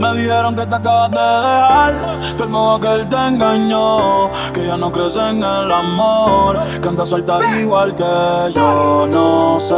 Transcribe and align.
Me 0.00 0.12
dijeron 0.14 0.54
que 0.54 0.66
te 0.66 0.74
acabas 0.74 1.10
de 1.10 1.20
dejar, 1.20 2.36
que 2.36 2.42
el 2.42 2.48
modo 2.48 2.80
que 2.80 2.88
él 2.88 3.08
te 3.08 3.16
engañó, 3.16 4.30
que 4.52 4.66
ya 4.66 4.76
no 4.76 4.90
crees 4.90 5.16
en 5.16 5.38
el 5.38 5.72
amor, 5.72 6.58
que 6.82 6.88
anda 6.88 7.06
suelta 7.06 7.38
igual 7.58 7.94
que 7.94 8.52
yo. 8.54 9.06
No 9.10 9.58
sé, 9.60 9.74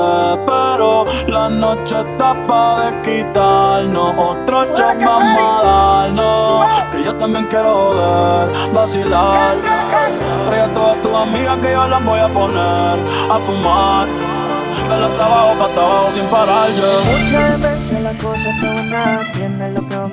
pero 0.47 1.07
la 1.29 1.49
noche 1.49 1.97
está 2.01 2.35
pa' 2.47 2.81
de 2.81 3.03
quitarnos, 3.03 4.17
otro 4.17 4.65
shot 4.75 5.05
vamos 5.05 5.63
a 5.63 5.67
darnos, 5.67 6.67
que 6.91 7.05
yo 7.05 7.15
también 7.17 7.47
quiero 7.47 7.91
ver, 7.91 8.73
vacilar. 8.73 9.57
Trae 10.47 10.61
a 10.61 10.75
todas 10.75 11.03
tus 11.03 11.15
amigas 11.15 11.57
que 11.59 11.73
yo 11.73 11.89
las 11.89 12.05
voy 12.05 12.21
a 12.21 12.29
poner 12.29 12.99
a 13.31 13.39
fumar. 13.45 14.09
De 14.89 14.95
hasta 14.95 15.25
abajo 15.25 15.59
pa' 15.59 15.83
abajo 15.83 16.11
sin 16.13 16.25
parar, 16.27 16.69
Muchas 16.69 17.61
veces 17.61 18.01
la 18.03 18.13
cosa 18.13 18.51
está 18.51 18.73
buena, 18.73 19.21
entiendes 19.23 19.75
lo 19.75 19.89
que. 19.89 20.06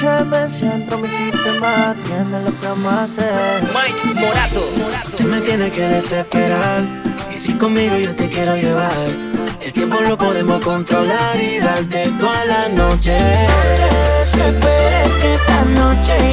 Muchas 0.00 0.30
veces 0.30 0.62
entro 0.62 0.96
mi 0.96 1.08
sistema, 1.08 1.94
entiendes 1.94 2.44
lo 2.44 2.58
que 2.58 2.66
vamos 2.68 2.90
a 2.90 3.02
hacer. 3.04 3.62
Mike 3.64 4.18
Morato. 4.18 4.66
Usted 5.08 5.24
me 5.26 5.42
tiene 5.42 5.70
que 5.70 5.82
desesperar. 5.82 6.84
Y 7.30 7.36
si 7.36 7.52
conmigo 7.52 7.94
yo 7.98 8.16
te 8.16 8.30
quiero 8.30 8.56
llevar, 8.56 9.10
el 9.60 9.72
tiempo 9.74 10.00
lo 10.00 10.16
podemos 10.16 10.64
controlar 10.64 11.38
y 11.38 11.58
darte 11.60 12.10
toda 12.18 12.46
la 12.46 12.68
noche. 12.70 13.14
Desesperes 14.20 15.08
que 15.20 15.34
esta 15.34 15.64
noche 15.66 16.29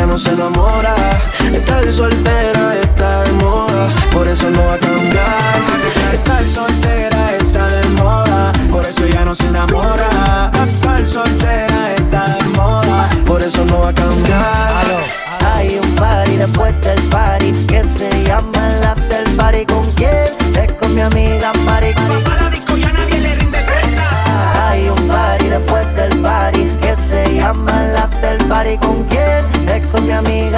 ya 0.00 0.06
no 0.06 0.18
se 0.18 0.30
enamora. 0.32 0.94
Estar 1.52 1.92
soltera 1.92 2.74
está 2.80 3.22
de 3.24 3.32
moda. 3.32 3.88
Por 4.12 4.26
eso 4.26 4.48
no 4.48 4.64
va 4.64 4.74
a 4.74 4.78
cambiar. 4.78 5.59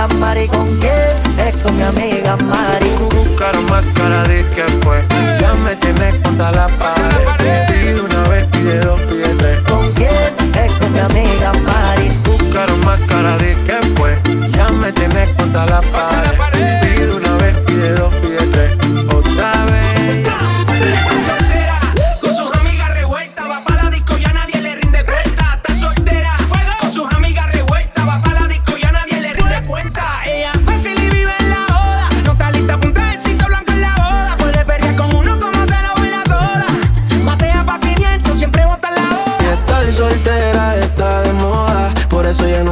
Amiga 0.02 0.08
Mari. 0.18 0.48
¿Con 0.48 0.78
quién? 0.78 1.46
Es 1.46 1.56
con 1.62 1.76
mi 1.76 1.82
amiga 1.82 2.36
Mari. 2.36 2.90
Buscaron 2.98 3.64
más 3.66 3.84
cara 3.94 4.22
de 4.24 4.44
que 4.54 4.64
fue. 4.82 4.98
Ya 5.40 5.54
me 5.54 5.76
tienes 5.76 6.18
contra 6.18 6.50
la 6.52 6.66
pared. 6.68 7.66
Pide 7.68 8.00
una 8.00 8.28
vez, 8.28 8.46
pide 8.48 8.80
dos, 8.80 9.00
pide 9.00 9.34
tres. 9.36 9.60
¿Con 9.62 9.92
quién? 9.92 10.32
Es 10.54 10.72
con 10.78 10.92
mi 10.92 10.98
amiga 10.98 11.52
Mari. 11.52 12.10
Buscaron 12.24 12.84
más 12.84 13.00
cara 13.00 13.36
de 13.38 13.54
que 13.64 13.78
fue. 13.96 14.16
Ya 14.52 14.68
me 14.70 14.92
tienes 14.92 15.32
contra 15.34 15.66
la 15.66 15.80
pared. 15.80 16.51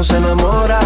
No 0.00 0.04
se 0.04 0.16
enamora. 0.16 0.80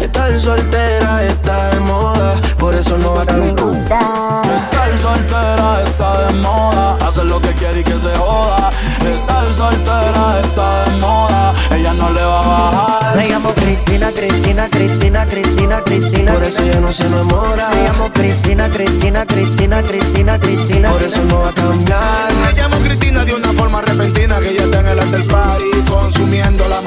Estar 0.00 0.38
soltera 0.38 1.24
está 1.24 1.70
de 1.70 1.80
moda, 1.80 2.40
por 2.58 2.72
eso 2.76 2.96
no 2.96 3.14
va 3.14 3.22
a 3.22 3.26
cambiar. 3.26 3.56
Estar 3.56 4.98
soltera 5.00 5.82
está 5.84 6.26
de 6.26 6.32
moda, 6.38 6.96
hacer 7.04 7.24
lo 7.24 7.40
que 7.40 7.52
quiere 7.54 7.80
y 7.80 7.82
que 7.82 7.98
se 7.98 8.14
joda. 8.16 8.70
Estar 9.00 9.54
soltera 9.54 10.40
está 10.44 10.84
de 10.84 10.96
moda, 10.98 11.54
ella 11.72 11.92
no 11.94 12.10
le 12.10 12.22
va 12.22 12.38
a 12.38 12.46
bajar. 12.46 13.16
Me 13.16 13.28
llamo 13.28 13.52
Cristina, 13.52 14.12
Cristina, 14.12 14.68
Cristina, 14.68 15.26
Cristina, 15.26 15.80
Cristina. 15.82 16.32
Por 16.32 16.44
eso 16.44 16.64
ya 16.64 16.80
no 16.80 16.92
se 16.92 17.06
enamora. 17.06 17.68
Me 17.70 17.82
llamo 17.82 18.10
Cristina, 18.12 18.70
Cristina, 18.70 19.26
Cristina, 19.26 19.82
Cristina, 19.82 20.38
Cristina. 20.38 20.90
Por 20.92 21.02
eso 21.02 21.24
no 21.24 21.40
va 21.40 21.48
a 21.48 21.54
cambiar. 21.54 22.32
Me 22.46 22.52
llamo 22.52 22.76
Cristina 22.78 23.24
de 23.24 23.34
una 23.34 23.52
forma 23.52 23.80
repentina 23.82 24.38
Que 24.40 24.54
ya 24.54 24.64
está 24.64 24.80
en 24.80 24.86
el 24.86 25.00
after 25.00 25.26
party 25.26 25.82
consumiendo 25.88 26.68
la 26.68 26.80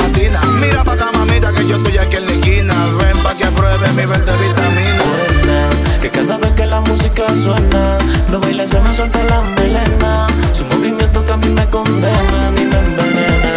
yo 1.68 1.78
estoy 1.78 1.98
aquí 1.98 2.18
en 2.18 2.26
la 2.26 2.31
esquina 2.31 2.74
Ven 3.00 3.24
pa' 3.24 3.34
que 3.34 3.46
pruebe 3.48 3.88
mi 3.94 4.06
verde 4.06 4.31
vitamina 4.38 5.70
Que 6.02 6.09
cada 6.09 6.38
vez 6.38 6.52
que 6.52 6.66
la 6.66 6.81
música 6.81 7.24
suena, 7.44 7.98
los 8.30 8.42
bailes 8.42 8.70
se 8.70 8.80
me 8.80 8.94
suelta 8.94 9.24
la 9.24 9.42
melena. 9.42 10.28
Su 10.53 10.64
movimiento 10.66 11.26
que 11.26 11.34
a 11.34 11.38
mí 11.38 11.50
me 11.50 11.68
condena, 11.68 12.52
ni 12.56 12.66
me 12.66 12.78
envenena. 12.78 13.52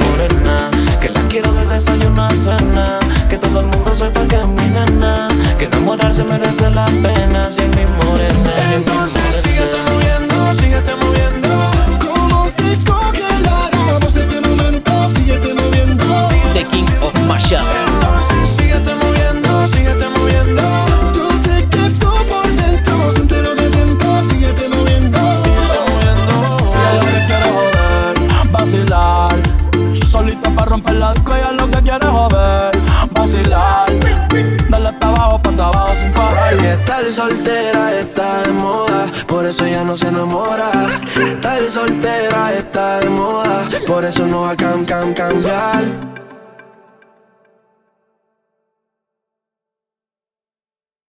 Morena, 0.00 0.70
que 1.00 1.10
la 1.10 1.20
quiero 1.28 1.52
de 1.52 1.66
desayuno 1.66 2.24
a 2.24 2.30
cena. 2.30 2.98
Que 3.28 3.36
todo 3.36 3.60
el 3.60 3.66
mundo 3.66 3.94
sepa 3.94 4.26
que 4.26 4.36
es 4.36 4.48
mi 4.48 4.66
nena. 4.68 5.28
Que 5.58 5.64
enamorarse 5.66 6.24
merece 6.24 6.70
la 6.70 6.86
pena, 6.86 7.50
si 7.50 7.60
es 7.60 7.68
mi 7.76 7.84
morena. 7.84 8.50
Entonces 8.74 9.21
Solita 30.22 30.50
para 30.50 30.70
romper 30.70 30.94
la 30.94 31.12
disco, 31.14 31.32
lo 31.58 31.68
que 31.68 31.82
quiere 31.82 32.06
joder, 32.06 32.78
vacilar. 33.10 33.90
Dale 34.70 34.88
hasta 34.90 35.08
abajo, 35.08 35.42
pa' 35.42 35.50
hasta 35.50 35.66
abajo 35.66 35.94
sin 36.00 36.12
parar. 36.12 36.54
Y 36.62 36.66
estar 36.66 37.04
soltera 37.12 37.92
está 37.98 38.42
de 38.42 38.52
moda, 38.52 39.06
por 39.26 39.44
eso 39.46 39.66
ya 39.66 39.82
no 39.82 39.96
se 39.96 40.06
enamora. 40.06 40.70
Estar 41.16 41.68
soltera 41.68 42.52
está 42.52 43.00
de 43.00 43.10
moda, 43.10 43.64
por 43.84 44.04
eso 44.04 44.24
no 44.24 44.42
va 44.42 44.50
a 44.52 44.56
cam, 44.56 44.84
cam, 44.84 45.12
cambiar. 45.12 46.11